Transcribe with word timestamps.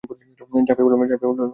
ঝাঁপিয়ে 0.67 0.85
পড়ল, 0.85 0.95
মেয়েটির 0.99 1.29
উপর। 1.29 1.47